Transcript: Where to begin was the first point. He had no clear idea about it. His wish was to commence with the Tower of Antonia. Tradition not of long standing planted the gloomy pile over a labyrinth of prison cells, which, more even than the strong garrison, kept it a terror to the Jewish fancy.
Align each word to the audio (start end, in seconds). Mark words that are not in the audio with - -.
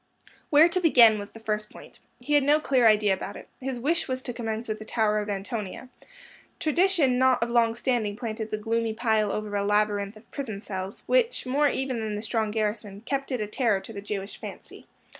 Where 0.49 0.67
to 0.67 0.79
begin 0.79 1.19
was 1.19 1.29
the 1.33 1.39
first 1.39 1.69
point. 1.69 1.99
He 2.19 2.33
had 2.33 2.41
no 2.43 2.59
clear 2.59 2.87
idea 2.87 3.13
about 3.13 3.35
it. 3.37 3.47
His 3.59 3.77
wish 3.79 4.07
was 4.07 4.23
to 4.23 4.33
commence 4.33 4.67
with 4.67 4.79
the 4.79 4.83
Tower 4.83 5.19
of 5.19 5.29
Antonia. 5.29 5.89
Tradition 6.59 7.19
not 7.19 7.43
of 7.43 7.51
long 7.51 7.75
standing 7.75 8.15
planted 8.15 8.49
the 8.49 8.57
gloomy 8.57 8.95
pile 8.95 9.31
over 9.31 9.55
a 9.55 9.63
labyrinth 9.63 10.17
of 10.17 10.31
prison 10.31 10.59
cells, 10.59 11.03
which, 11.05 11.45
more 11.45 11.67
even 11.69 11.99
than 11.99 12.15
the 12.15 12.23
strong 12.23 12.49
garrison, 12.49 13.01
kept 13.01 13.31
it 13.31 13.41
a 13.41 13.45
terror 13.45 13.79
to 13.79 13.93
the 13.93 14.01
Jewish 14.01 14.39
fancy. 14.41 14.87